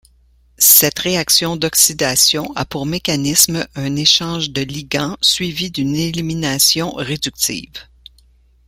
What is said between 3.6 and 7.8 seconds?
un échange de ligand suivi d'une élimination réductive.